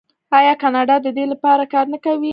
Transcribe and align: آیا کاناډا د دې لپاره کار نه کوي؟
آیا 0.37 0.53
کاناډا 0.61 0.95
د 1.05 1.07
دې 1.17 1.25
لپاره 1.33 1.63
کار 1.73 1.85
نه 1.93 1.99
کوي؟ 2.05 2.29